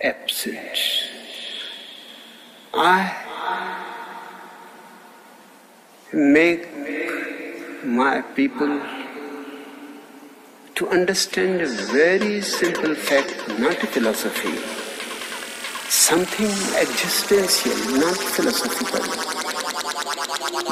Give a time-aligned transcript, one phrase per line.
[0.00, 0.78] absent.
[2.74, 3.14] I
[6.12, 6.68] make
[7.84, 8.80] my people
[10.74, 14.56] to understand a very simple fact, not a philosophy,
[15.88, 19.04] something existential, not philosophical,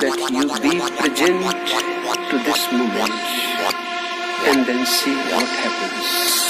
[0.00, 1.42] that you be present
[2.30, 3.12] to this moment
[4.48, 6.41] and then see what happens.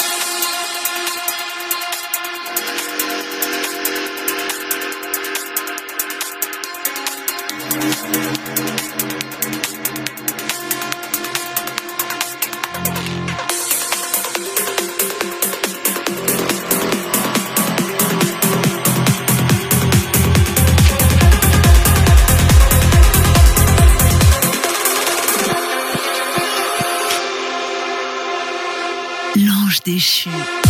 [30.03, 30.62] 也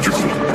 [0.00, 0.49] logical.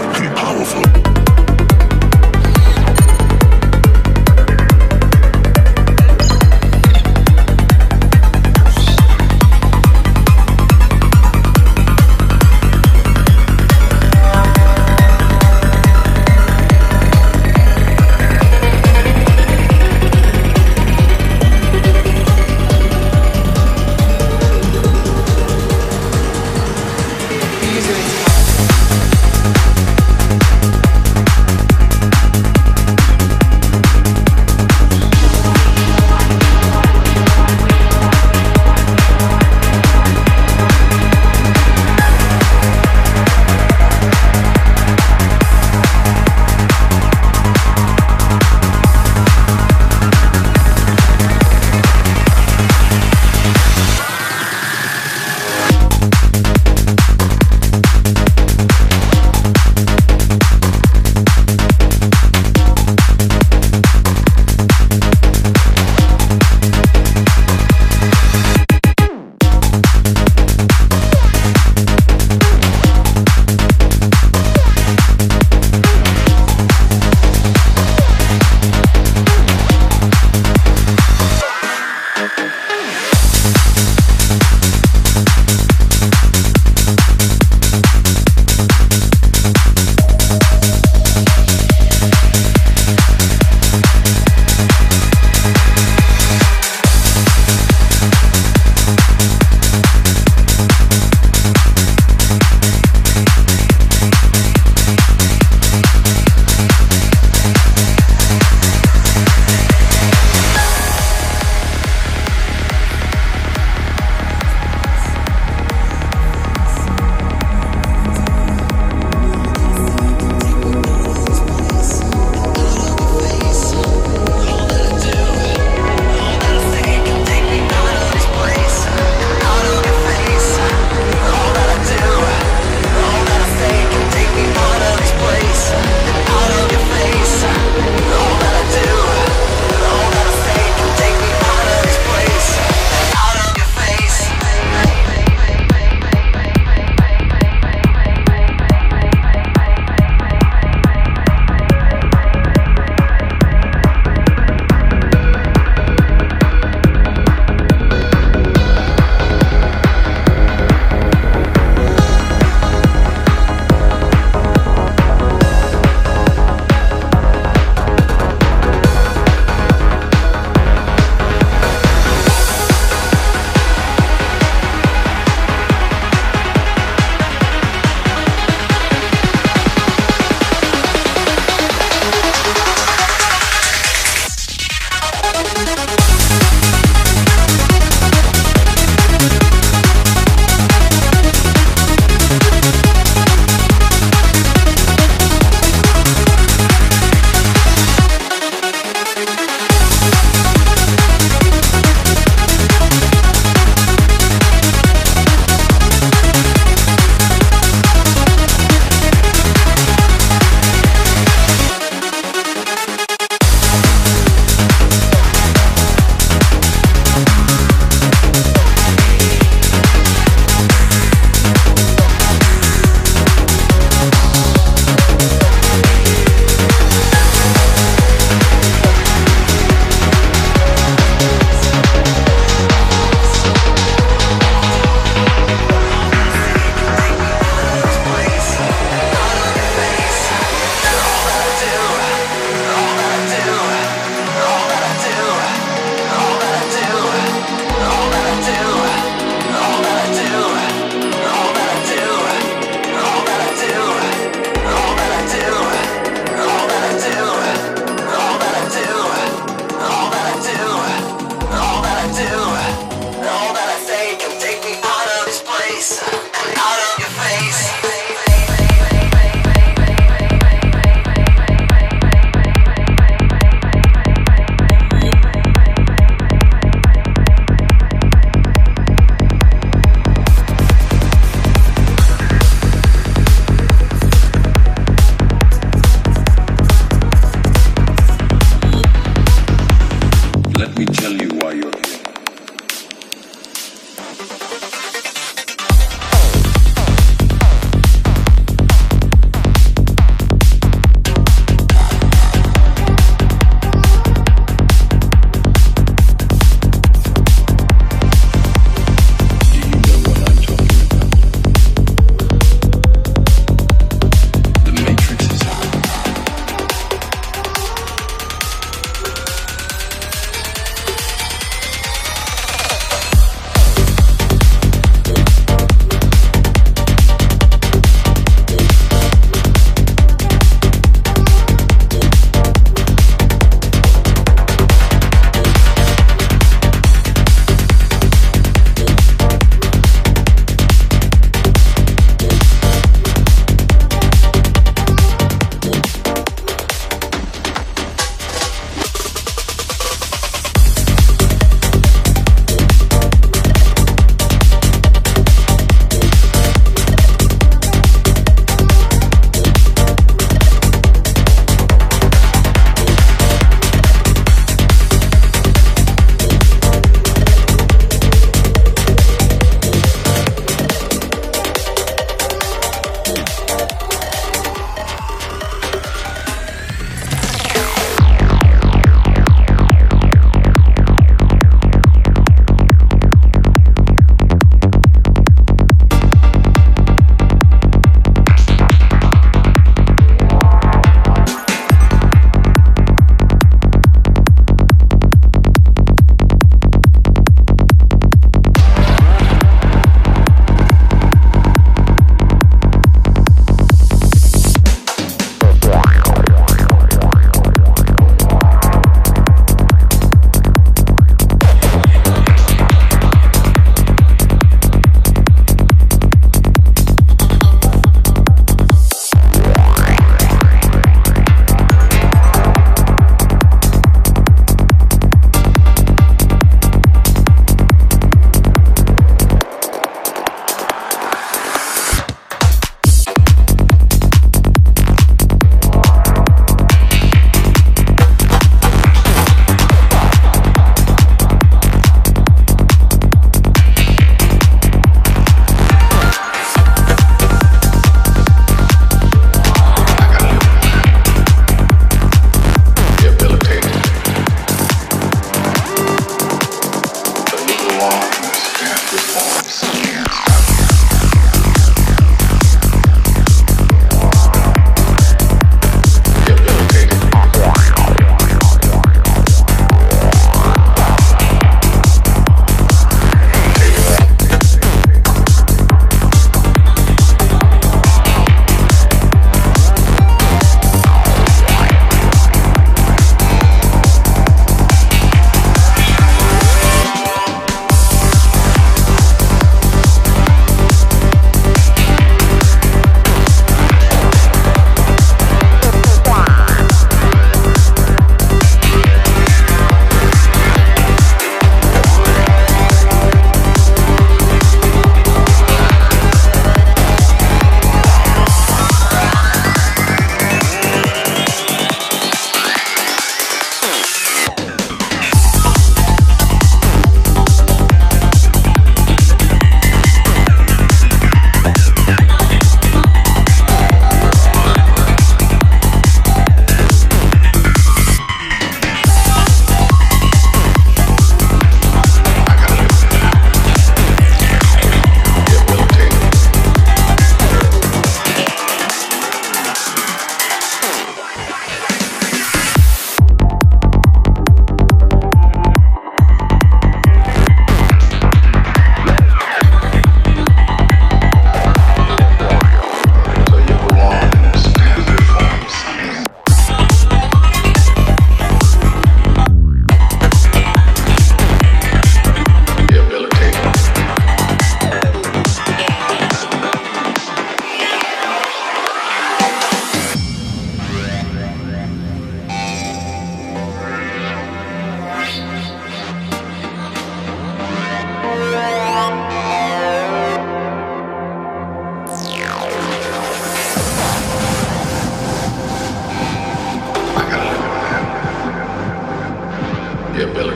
[457.90, 460.45] long, those death forms.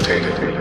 [0.09, 0.58] agitated.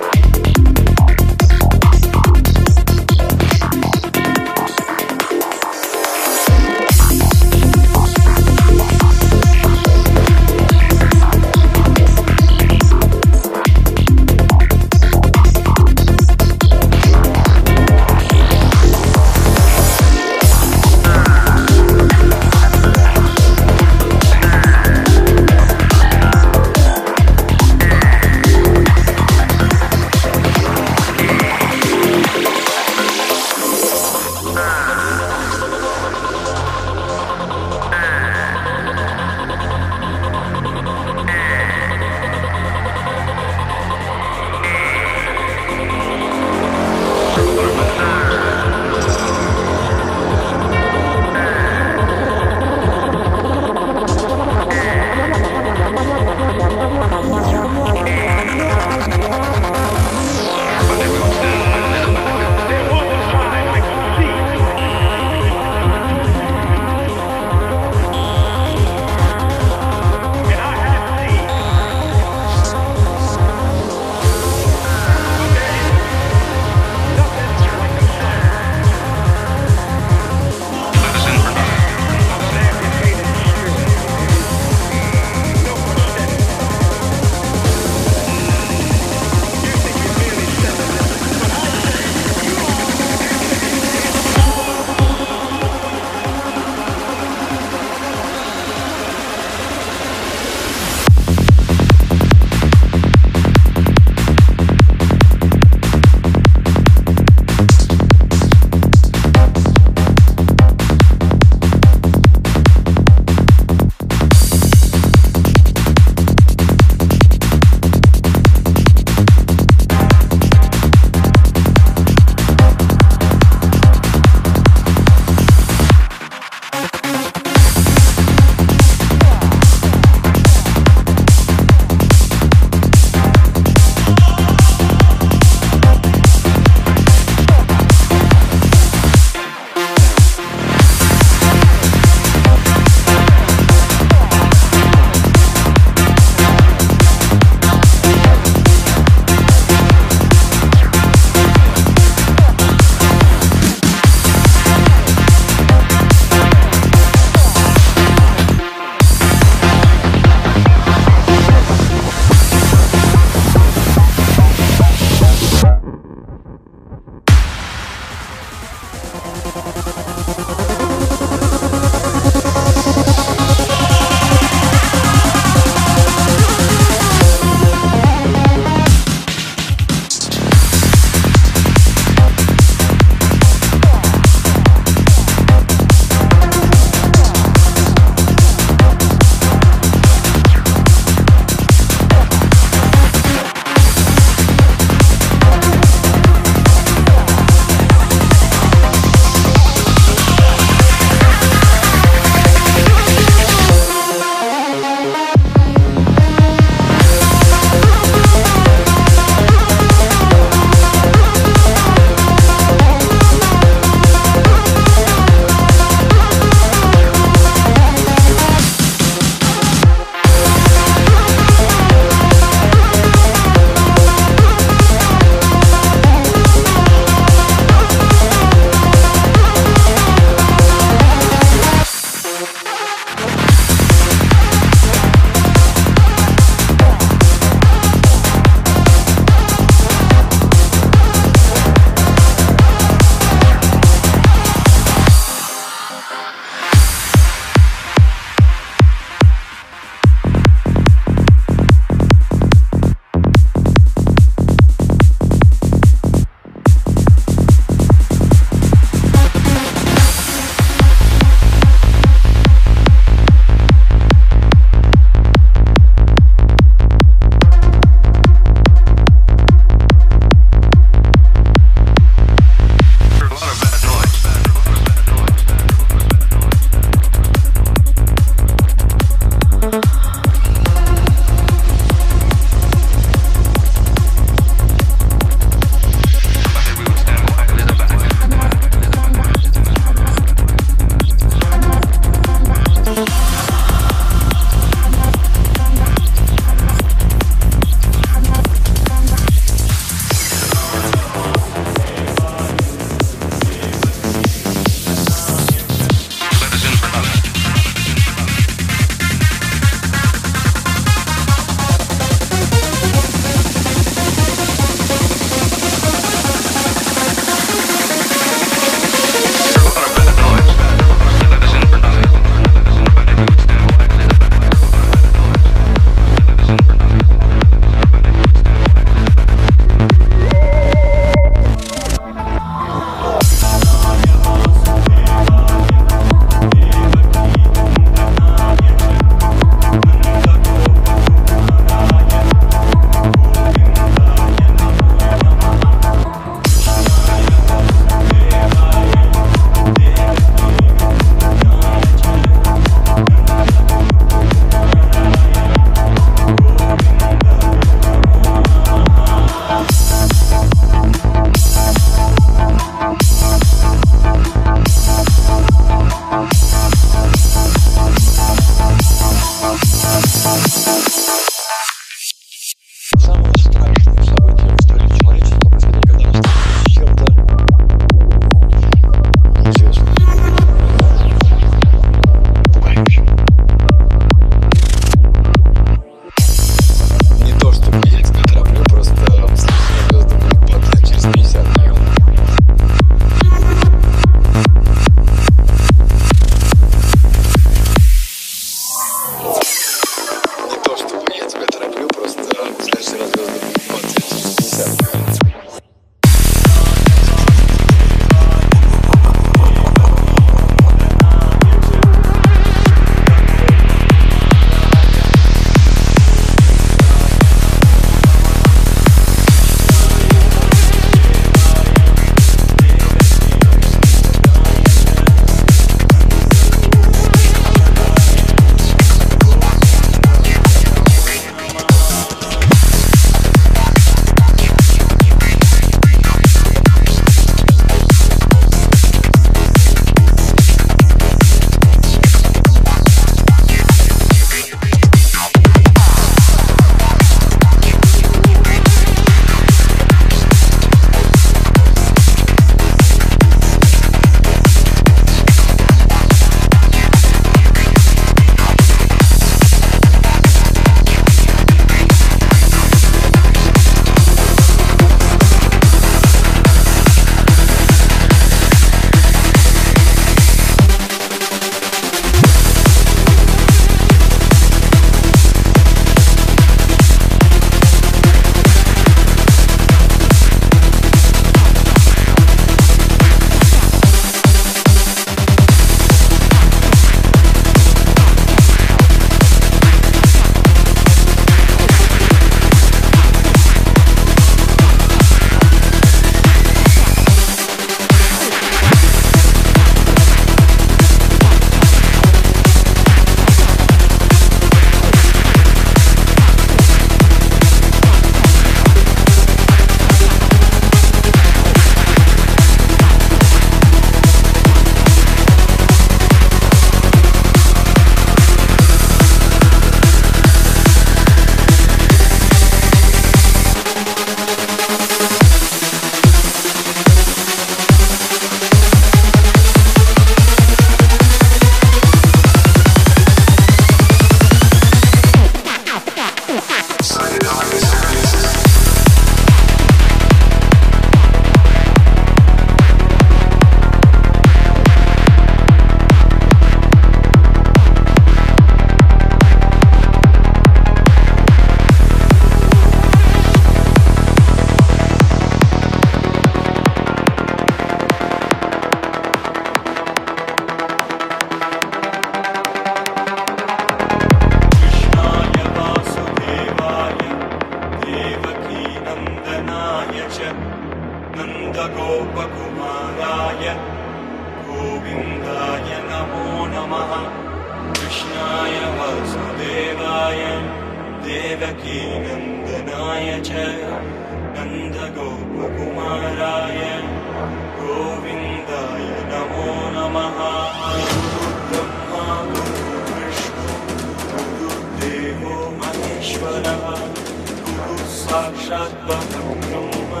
[598.10, 600.00] साक्षात् ब्रह्म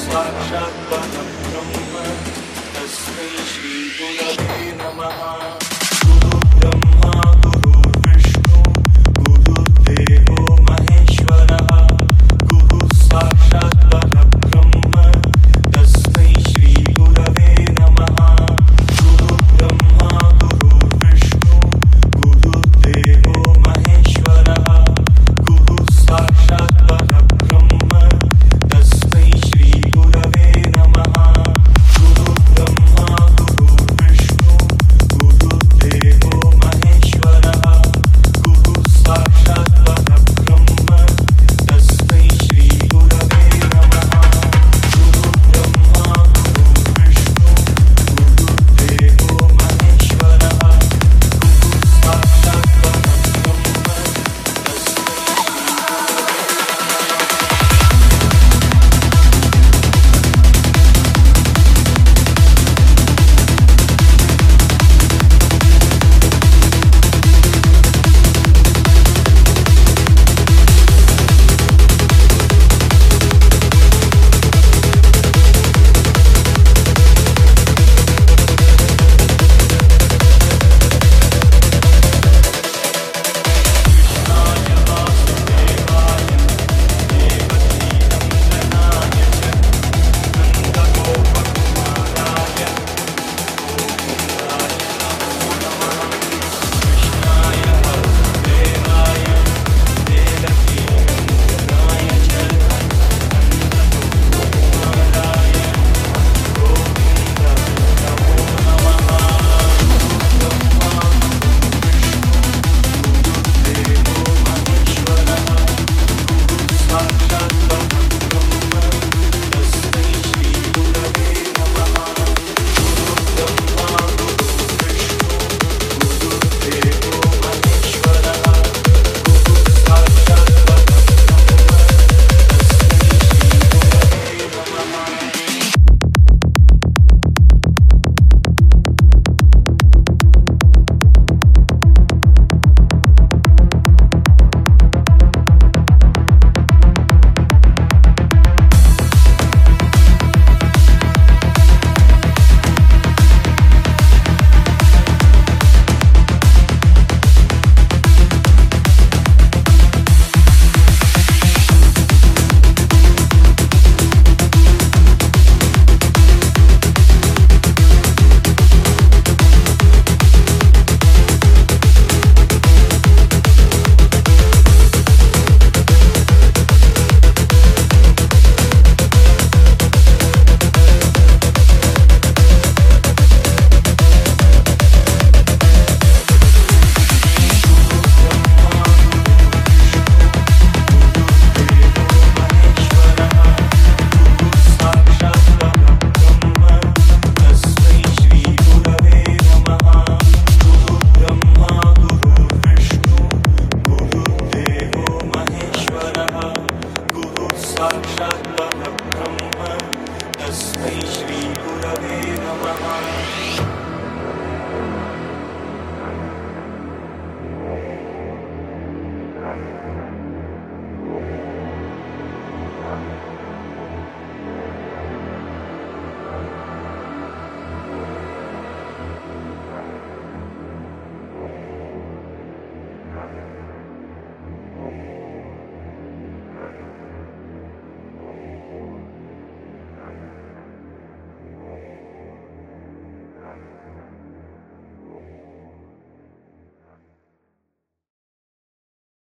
[0.00, 1.94] साक्षात् ब्रह्म
[2.74, 5.73] तस्मै श्रीगुरवे नमः।